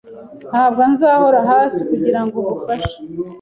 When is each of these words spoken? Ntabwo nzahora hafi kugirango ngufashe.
Ntabwo 0.51 0.81
nzahora 0.91 1.39
hafi 1.51 1.77
kugirango 1.89 2.37
ngufashe. 2.43 2.95